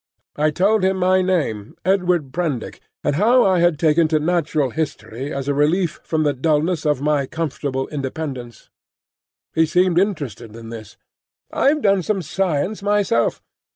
I 0.35 0.49
told 0.49 0.83
him 0.83 0.97
my 0.97 1.21
name, 1.21 1.75
Edward 1.85 2.33
Prendick, 2.33 2.81
and 3.03 3.17
how 3.17 3.45
I 3.45 3.59
had 3.59 3.77
taken 3.77 4.07
to 4.07 4.19
Natural 4.19 4.71
History 4.71 5.31
as 5.31 5.47
a 5.47 5.53
relief 5.53 5.99
from 6.03 6.23
the 6.23 6.33
dulness 6.33 6.87
of 6.87 7.01
my 7.03 7.27
comfortable 7.27 7.87
independence. 7.89 8.71
He 9.53 9.67
seemed 9.67 9.99
interested 9.99 10.55
in 10.55 10.69
this. 10.69 10.97
"I've 11.53 11.83
done 11.83 12.01
some 12.01 12.23
science 12.23 12.81
myself. 12.81 13.43